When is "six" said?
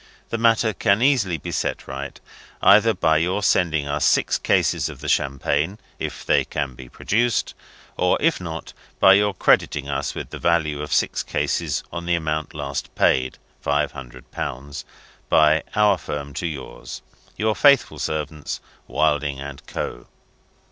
4.03-4.39, 10.91-11.21